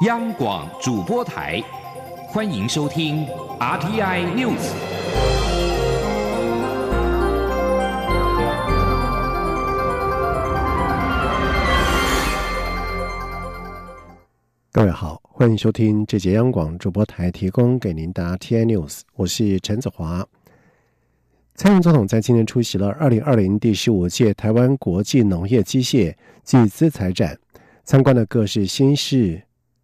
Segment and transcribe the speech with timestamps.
[0.00, 1.62] 央广主播台，
[2.26, 3.24] 欢迎收听
[3.60, 4.72] RTI News。
[14.72, 20.26] 各位好，欢迎收听这节央广主播台提供给您的 T I News，我是陈子华。
[21.54, 26.12] 蔡英文总统在今天出席了二零二零第十五届台湾国际农业机械
[26.42, 27.38] 暨资材展，
[27.84, 29.40] 参观了各式新式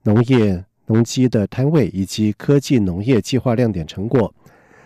[0.08, 4.32] 农业农机的摊位以及科技农业计划亮点成果。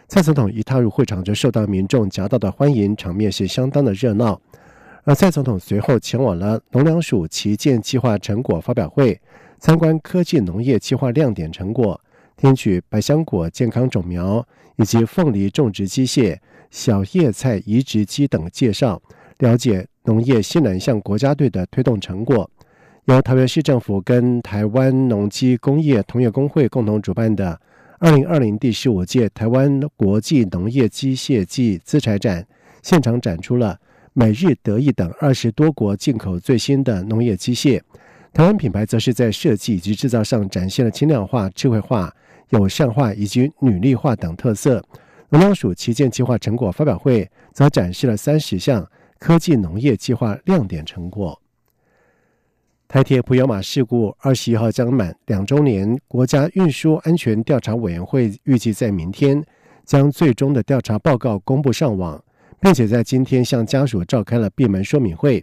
[0.09, 4.41] 蔡总统一踏入会场就受到民众夹道的欢迎，场面是相当的热闹。
[5.05, 9.21] 而蔡总统随后前往了农粮署旗舰计划成果发表会，
[9.61, 12.01] 参观科技农业计划亮点成果，
[12.37, 14.45] 听取百香果健康种苗
[14.75, 16.37] 以及凤梨种植机械。
[16.73, 19.01] 小叶菜移植机等介绍，
[19.39, 22.51] 了解农业西南向国家队的推动成果。
[23.07, 27.61] 由桃园市政府跟台湾农机工业同业工会共同主办的
[27.99, 32.47] 二零二零第十五届台湾国际农业机械暨资材展，
[32.81, 33.77] 现场展出了
[34.13, 37.81] 美日德意等二十多国进口最新的农业机械。
[38.33, 42.15] 台湾品牌则是在设计以及制造上展现了轻量化、智慧化、
[42.51, 44.81] 友善化以及女力化等特色。
[45.31, 51.37] 农粮署旗舰计划成果发表会则展示了三十项科技农业计划亮点成果。
[52.93, 59.43] 台铁普悠马事故二十一号将满两周年，国家运输安全调查委员会预计在明天
[59.87, 62.23] 将最终的调查报告公布上网，
[62.61, 65.43] 并且在今天向家属召开了闭门说明会。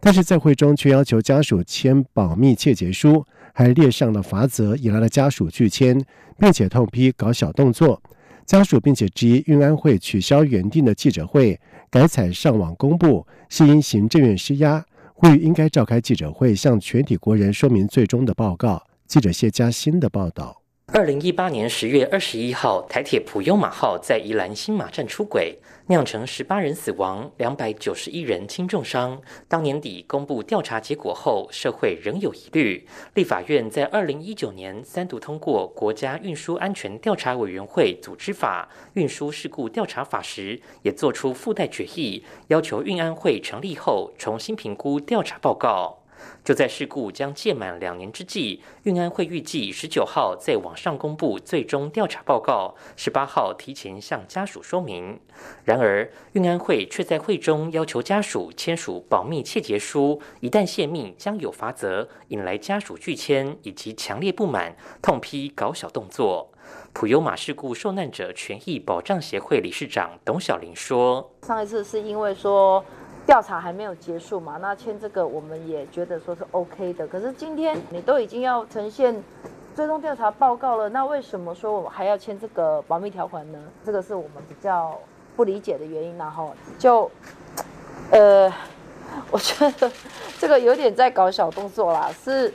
[0.00, 3.24] 但是在会中却要求家属签保密切结书，
[3.54, 5.96] 还列上了罚则，引来了家属拒签，
[6.40, 8.02] 并且痛批搞小动作。
[8.44, 14.84] 家属并且质疑运安会取消原定的记者会，改采上网公布，是因行政院施压，
[15.20, 18.82] 呼吁应该召开记者会，向全体国人说明最终的报告。
[19.06, 20.59] 记者谢佳欣的报道。
[20.92, 29.22] 二零一八年十月二十一号，台铁普悠马号在宜兰新马站出轨，酿成十八人死亡、两百九十一人轻重伤。
[29.46, 32.88] 当年底公布调查结果后，社会仍有疑虑。
[33.14, 45.99] 立法院在二零一九年三读通过《国家运输安全调查委员会组织法》《运输事故调查法》时，也做出附带决议，要求运安会成立后重新评估调查报告。
[46.44, 55.20] 就在事故将届满两年之际，运安会预计十九号在网上公布最终调查报告，十八号提前向家属说明。
[55.64, 66.50] 然而，运安会却在会中要求家属签署保密切结书，一旦泄密将有罚则，引来家属拒签以及强烈不满，痛批搞小动作。
[66.92, 72.84] 普悠马事故受难者权益保障协会理事长董小玲说：“上一次是因为说。”
[73.30, 74.58] 调查还没有结束嘛？
[74.60, 77.06] 那签这个我们也觉得说是 OK 的。
[77.06, 79.22] 可是今天你都已经要呈现
[79.72, 83.58] 最终调查报告了，那为什么说我们还要签这个保密条款呢？
[83.84, 84.98] 这个是我们比较
[85.36, 86.18] 不理解的原因。
[86.18, 87.08] 然后就
[88.10, 88.52] 呃，
[89.30, 89.88] 我觉得
[90.40, 92.10] 这个有点在搞小动作啦。
[92.24, 92.52] 是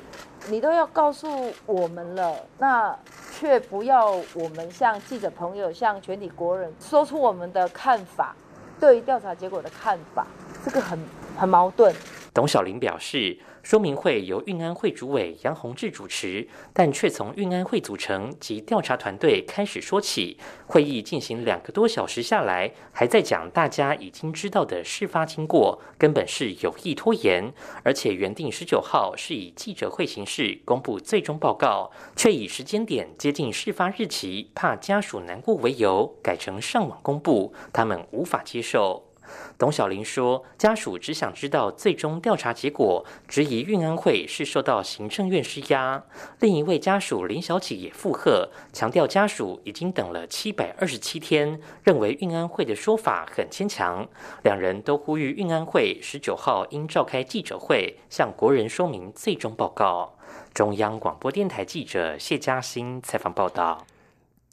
[0.50, 2.94] 你都要告诉我们了，那
[3.32, 8.36] 却不要我们向记者朋友、向全体国人说出我们的看法，
[8.78, 10.28] 对于调查结果的看法。
[10.66, 11.00] 这个很
[11.38, 11.94] 很矛盾。
[12.34, 20.38] 董小玲表示，说明会由运安会主委杨宏志主持，但却从运安会组成及调查团队开始说起。
[20.66, 27.54] 会议进行两个多小时下来，还在讲大家已经知道的事发经过，根本是有意拖延。
[27.84, 39.05] 而且原定十九号是以记者会形式公布最终报告，却以时间点接近事发日期，怕家属难过为由，改成上网公布，他们无法接受。
[39.58, 46.04] 董小玲说：“家属只想知道最终调查结果，质疑运安会是受到行政院施压。”
[46.40, 54.08] 另一位家属林小姐也附和，强调家属已经等了七百二十七天，认为运安会的说法很牵强。
[54.44, 60.16] 两人都呼吁运安会十九号应召开记者会，向国人说明最终报告。
[60.54, 63.86] 中央广播电台记者谢嘉欣采访报道。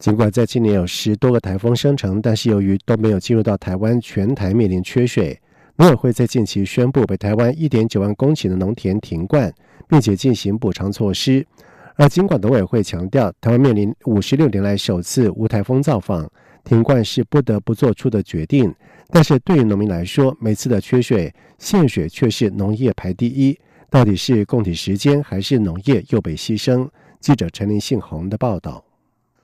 [0.03, 5.41] 尽管在今年有十多个台风生成，但是由于都没有进入到台湾，全台面临缺水。
[5.77, 9.55] 农委会在近期宣布，北台湾一点九万公顷的农田停灌，
[9.89, 11.47] 并且进行补偿措施。
[11.95, 16.29] 而尽管农委会强调，台湾面临五十六年来首次无台风造访，
[16.65, 18.75] 停灌是不得不做出的决定。
[19.11, 23.57] 但是对于农民来说，每次的缺水限水却是农业排第一。
[23.89, 26.89] 到底是供体时间，还是农业又被牺牲？
[27.21, 28.85] 记者陈林信宏的报道。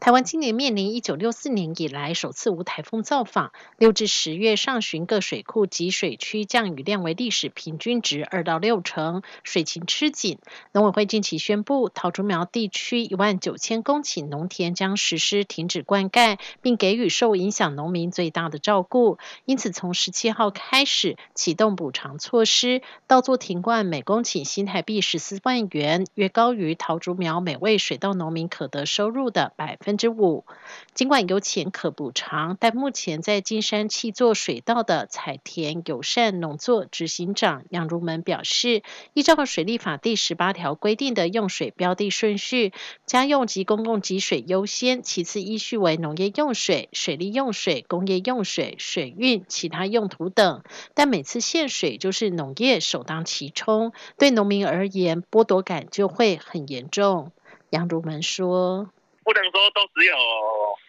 [0.00, 10.38] 台湾今年面临一九六四年以来首次无台风造访，六至十月上旬各水库及水区降雨量为历史平均值二到六成，水情吃紧。
[10.72, 19.18] 农委会近期宣布，桃竹苗地区一万九千公顷农田将实施停止灌溉，并给予受影响农民最大的照顾。
[19.46, 29.87] 因此，从十七号开始启动补偿措施，到作停灌每公顷新台币十四万元，约高于桃竹苗每位水稻农民可得收入的百分。
[29.88, 30.44] 分之五，
[30.92, 38.82] 尽管有钱可补偿，但目前在金山气作水稻的彩田友善农作执行长杨如门表示，
[39.14, 42.74] 依照水利法第十八条规定的用水标的顺序，
[43.06, 50.62] 家用及公共给水优先，其次依序为农业用水、水利用水、工业用水、水运、其他用途等。
[50.92, 57.32] 但每次限水就是农业首当其冲，对农民而言剥夺感就会很严重。
[57.70, 58.90] 杨如门说。
[59.28, 60.16] 不能说都只有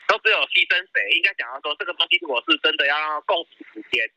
[0.07, 4.07] 都只有牺牲谁，应该讲要说这个东西如果是真的要共识时间，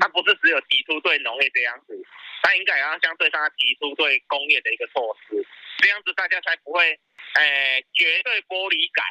[0.00, 1.94] 它不是只有提出对农业这样子，
[2.42, 5.46] 它应该也要相对上提出对工业的一个措施，
[5.78, 6.98] 这样子大家才不会，
[7.38, 9.06] 诶，绝对剥离感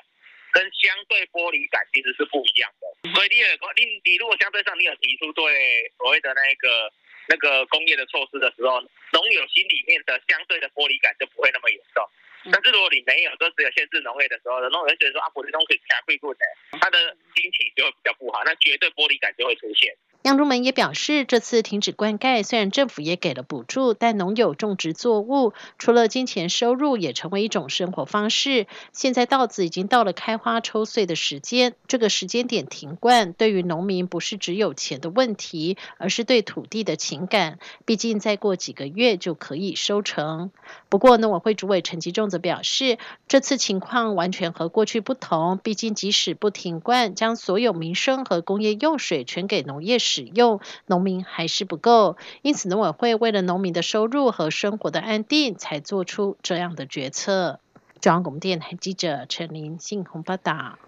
[0.51, 3.15] 跟相对剥离感其实是不一样的。
[3.15, 3.47] 所以你有
[3.77, 6.91] 你你如果相对上你有提出对所谓的那个
[7.29, 8.83] 那个工业的措施的时候，
[9.15, 12.03] 农友心里面的相对的剥离感就不会那么严重。
[12.51, 16.45] 但是如果你没有，都只有限制农业的时候，农友会觉得说啊，普利东可以加贵贵的，
[16.79, 19.95] 他的心情就会比较不好，那绝对玻璃感就会出现。
[20.27, 28.67] 杨如门也表示，这次停止灌溉，虽然政府也给了补助，但农友种植作物除了金钱收入，也成为一种生活方式。
[28.91, 37.57] 现在稻子已经到了开花抽穗的时间，这个时间点停灌，对于农民不是只有钱的问题，而是对土地的情感。
[37.85, 40.51] 毕竟再过几个月就可以收成。
[40.89, 42.97] 不过，农委会主委陈吉仲则表示，
[43.29, 45.57] 这次情况完全和过去不同。
[45.63, 52.17] 毕竟，即使不停灌，将所有民生和工业用水全给农业使使用，农民还是不够。
[52.41, 57.59] 因此，农委会为了农民的收入和生活的安定，才做出这样的决策。
[58.01, 60.79] 中央广播电台记者陈林信鸿报道。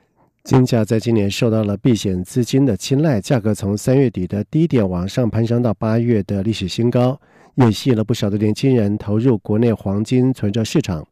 [0.44, 7.20] 金价在今年受到了避险资金的青睐，价格从三月底的低点往上攀升到八月的历史新高，
[7.54, 11.06] 也吸引了不少的年轻人投入国内黄金存折市场。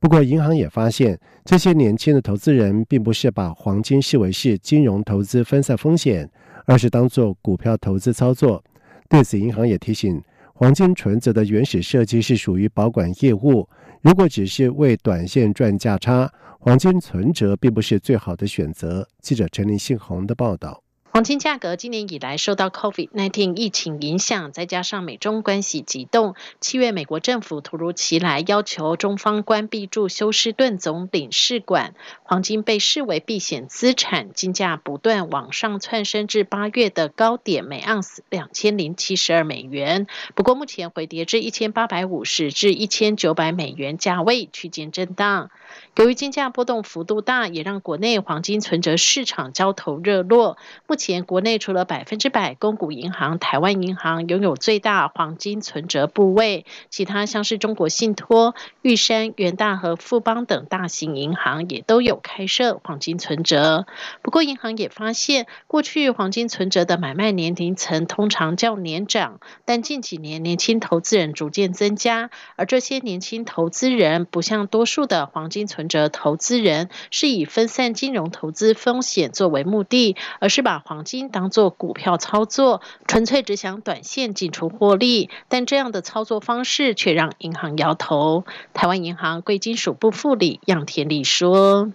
[0.00, 6.30] 不过，银行也发现，这些年轻的投资人并不是把黄金视为是金融投资分散风险，
[6.66, 8.62] 而是当做股票投资操作。
[9.08, 10.22] 对此，银行也提醒，
[10.54, 13.68] 黄金存折的原始设计是属于保管业务，
[14.02, 19.08] 如果只是为短线赚价差，黄金存折并不是最好的选择。
[19.20, 20.82] 记者陈林信宏的报道。
[21.12, 40.06] 黄金价格今年以来受到 COVID-19 疫情影响，再加上美中关系急动，七月美国政府突如其来要求中方关闭驻休斯顿总领事馆，黄金被视为避险资产，金价不断往上窜升至八月的高点，每盎司两千零七十二美元。
[40.36, 45.50] 不过目前回跌至一千八百五十至一千九百美元价位区间震荡。
[45.96, 50.56] 由于金价波动幅度大，也让国内黄金存折市场交投热络。
[50.86, 63.86] 目前国内除了百分之百公股银行、台湾银行拥有最大黄金存折部位，其他像是中国信托、玉山、元大和富邦等大型银行也都有开设黄金存折。
[64.20, 85.30] 不过，银行也发现，过去黄金存折的买卖年龄层通常较年长，但近几年年轻投资人逐渐增加，而这些年轻投资人不像多数的黄金存折投资人是以分散金融投资风险作为目的，而是把黄金当做股票操作，纯粹只想短线进出获利。
[85.48, 88.44] 但这样的操作方式却让银行摇头。
[88.74, 91.92] 台湾银行贵金属部副理杨田利说：“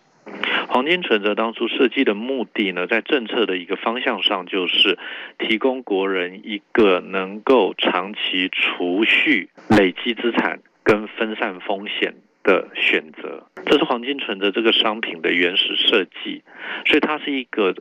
[0.72, 4.98] 黄金存折当初设计的目的呢，在政策的一个方向上，就是
[5.40, 16.44] 提供国人一个能够长期储蓄、累积资产跟分散风险。”的选择，这是黄金存折这个商品的原始设计，
[16.86, 17.74] 所以它是一个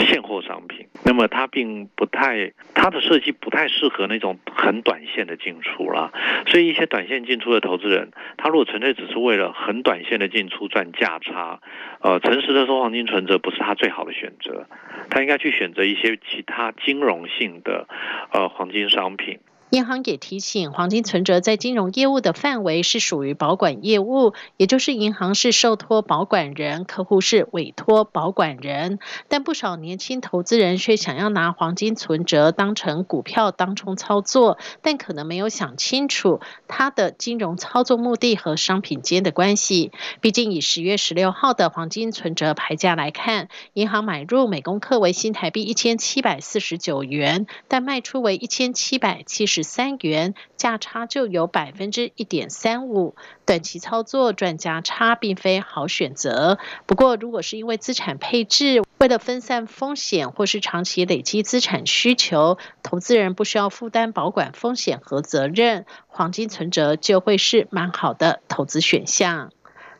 [0.00, 0.86] 现货商品。
[1.04, 6.12] 那么它并不太，它的设计不太适合那种很短线的进出啦。
[6.46, 11.60] 所以一些短线进出的投资人，他如果纯粹只是为了很短线的进出赚价差，
[12.00, 14.66] 呃，诚实的说，黄金存折不是他最好的选择，
[15.10, 17.86] 他应该去选择一些其他金融性的
[18.32, 19.38] 呃黄金商品。
[19.76, 28.98] 银行也提醒，黄金存折在金融业务的范围是属于保管业务，也就是银行是受托保管人，客户是委托保管人。
[29.28, 39.92] 但不少年轻投资人却想要拿黄金存折当成股票当冲操作，但可能没有想清楚它的金融操作目的和商品间的关系。
[40.22, 49.65] 毕竟以十月十六号的黄金存折牌价来看，银行买入每公克为新台币一千七百四十九元，但卖出为一千七百七十。
[49.66, 53.14] 三元，价差就有百分之一点三五。
[53.44, 56.58] 短期操作赚价差并非好选择。
[56.86, 69.52] 不过，如果是因为资产配置，为了分散风险或是长期累积资产需求，投资人不需要负担保管风险和责任，黄金存折就会是蛮好的投资选项。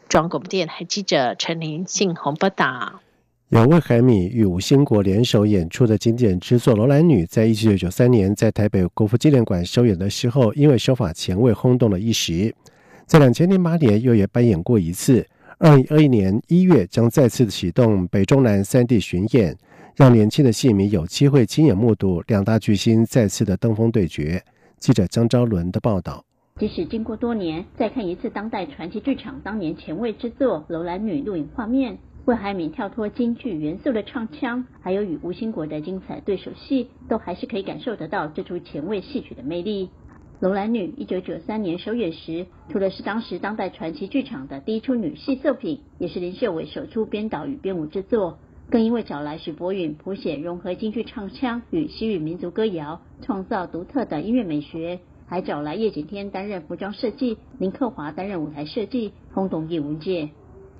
[0.08, 3.00] 中广电台记者陈琳信鸿报道。
[3.50, 12.52] 由魏海敏与吴兴国联手演出的经典之作《楼兰女》，在一九九三年在台北国父纪念馆首演的时候，因为手法前卫轰动了一时。
[13.06, 15.24] 在两千零八年又也扮演过一次。
[15.58, 19.56] 二零二一年一月将再次启动北中南三地巡演，
[19.94, 24.42] 让年轻的戏迷有机会亲眼目睹两大巨星再次的登峰对决。
[24.80, 26.24] 记者张昭伦的报道。
[26.58, 31.96] 即使经过多年，再看一次当代传奇剧场当年前卫之作《楼兰女》录影画面。
[32.26, 39.86] 魏海敏跳脱京剧元素的唱腔，还有与吴兴国的精彩对手戏，都还是可以感受得到这出前卫戏曲的魅力。
[40.40, 48.38] 《楼兰女》一九九三年首演时，除了是当时当代传奇剧场的第一出女戏作品，也是林秀伟首出编导与编舞之作，
[48.70, 60.30] 更因为找来许博允谱写融合京剧唱腔与西域民族歌谣，创造独特的音乐美学，还找来叶景天担任服装设计，林克华担任舞台设计，轰动艺文界。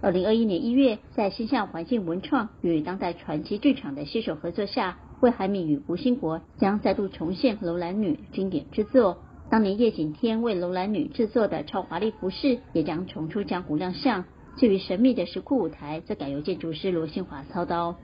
[0.02, 9.18] 二零二一年一月，在新象环境文创与当代传奇剧场的携手合作下，魏海敏与吴兴国将再度重现《楼兰女》经典之作。
[9.48, 14.24] 当年叶景天为《楼兰女》制作的超华丽服饰也将重出江湖亮相。
[14.58, 17.92] 至于神秘的石窟舞台，则改由建筑师罗新华操刀。《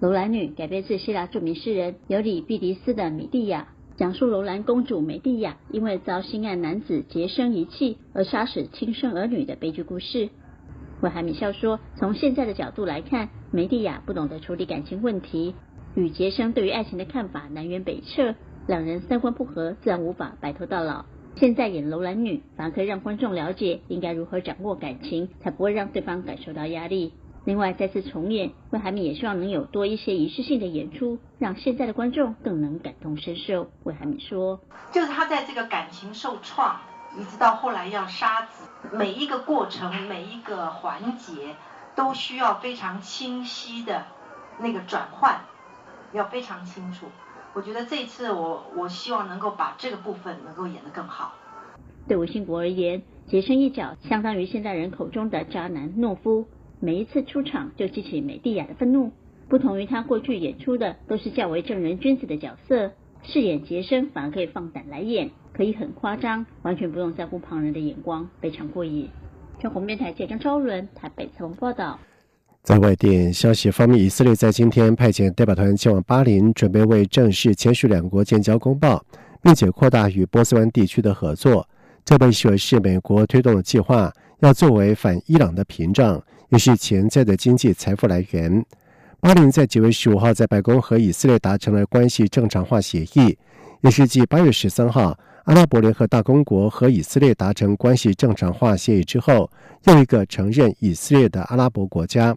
[0.00, 3.68] 楼兰女》改编自希腊著名诗人尤里毕迪斯的《米蒂亚》，
[3.98, 10.30] 讲述楼兰公主美蒂亚因为遭心爱男子劫生遗弃而杀死亲生儿女的悲剧故事。
[11.02, 15.56] 魏海敏笑说：“从现在的角度来看，梅蒂亚不懂得处理感情问题，
[15.96, 18.36] 与杰生对于爱情的看法南辕北辙，
[18.68, 21.04] 两人三观不合，自然无法白头到老。
[21.34, 27.12] 现在演楼兰女，反而可以让观众了解应该如何掌握感情，才不会让对方感受到压力。
[27.44, 34.60] 另外，再次重演，魏海敏也希望能有多一些仪式性的演出，让现在的观众更能感同身受。”魏海敏说
[34.94, 36.76] ：“就是他在这个感情受创。”
[37.18, 41.54] 一直到后来要杀子，每一个过程，每一个环节，
[41.94, 44.06] 都需要非常清晰的
[44.58, 45.40] 那个转换，
[46.12, 47.06] 要非常清楚。
[47.54, 51.34] 我觉得这次我我希望能够把这个部分能够演得更好。
[52.08, 56.46] 对吴兴国而言，洁身一角相当于现代人口中的渣男懦夫，
[56.80, 59.12] 每一次出场就激起美蒂亚的愤怒。
[59.50, 62.92] 不同于他过去演出的都是较为正人君子的角色，
[63.22, 65.30] 饰演洁身反而可以放胆来演。
[65.54, 69.08] 可以很夸张，完全不用在乎旁人的眼光，非常过瘾。
[69.60, 71.98] 中红面台记者周伦台北采访报道。
[72.62, 79.04] 在外电消息方面，以色列在今天派遣代表团前往巴林，准备为正式签署两国建交公报，
[79.42, 81.68] 并且扩大与波斯湾地区的合作。
[82.04, 88.64] 这被视为是美国推动的计划，要作为反伊朗的屏障，也是潜在的经济财富来源。
[89.20, 93.36] 巴林在九月十五号在白宫和以色列达成了关系正常化协议，
[93.82, 95.16] 也是继八月十三号。
[95.44, 99.50] 阿拉伯联合大公国和以色列达成关系正常化协议之后，
[99.86, 102.36] 又一个承认以色列的阿拉伯国家。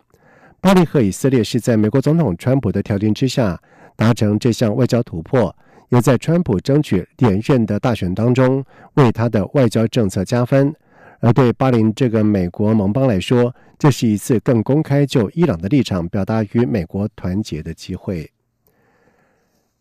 [0.59, 3.62] 巴黎和以色列是在美国总统川普的调停之下
[3.95, 5.55] 达成这项外交突破，
[5.89, 10.74] 也在川普争取连任的大选当中为他的外交政策加分。
[11.19, 18.31] 而对巴林这个美国盟邦来说，这是一次更公开就伊朗的立场表达与美国团结的机会。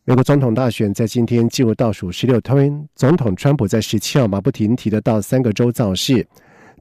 [0.06, 6.26] 美国总统大选在今天进入倒数十六天，总统川普在十七号马不停蹄的到三个州造势。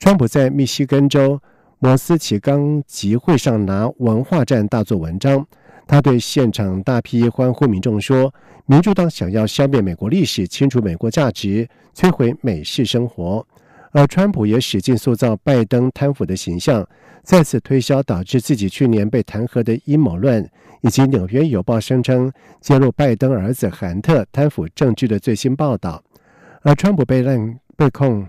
[0.01, 1.41] 川普在密西根州
[1.79, 5.47] 摩斯奇冈集会上拿文化战大做文章，
[5.87, 8.33] 他对现场大批欢呼民众说
[8.67, 11.65] ：“民主党想要消灭美国历史，清除美国价值，
[11.95, 13.47] 摧毁美式生活。”
[13.93, 16.85] 而川普也使劲塑造拜登贪腐的形象，
[17.23, 20.47] 再次推销导致自己去年被弹劾的阴谋论。
[20.85, 26.03] 以及《纽约邮报》声称揭露拜登儿子韩特贪腐证据的最新报道，
[26.61, 28.27] 而川普被滥被控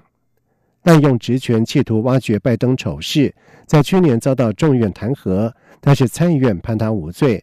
[0.85, 3.35] 滥用职权，企图挖掘拜登丑事，
[3.66, 7.42] 在去年遭到众院弹劾，但是参议院判他无罪。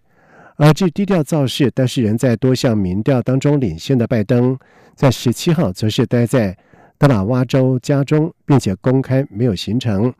[0.55, 4.57] 而至低调造势，但是仍在多项民调当中领先的拜登，
[4.95, 6.57] 在十七号则是待在
[7.01, 10.13] 德纳瓦州家中，并且公开没有行程，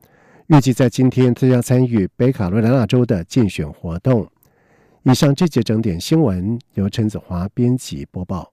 [0.47, 4.27] 预计在今天参加参与北卡罗来纳州的竞选活动。
[5.03, 8.51] 以上这节整点新闻由陈子华编辑播报。